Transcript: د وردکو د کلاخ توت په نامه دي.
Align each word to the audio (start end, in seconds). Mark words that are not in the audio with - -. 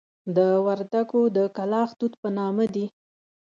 د 0.35 0.37
وردکو 0.65 1.19
د 1.37 1.37
کلاخ 1.57 1.89
توت 1.99 2.13
په 2.21 2.29
نامه 2.37 2.65
دي. 2.73 2.85